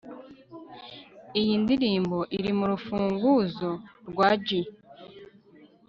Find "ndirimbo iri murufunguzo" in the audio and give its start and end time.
1.63-3.71